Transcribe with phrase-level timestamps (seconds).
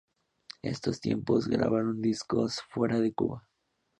[0.63, 3.47] En esos tiempos grabaron discos fuera de Cuba.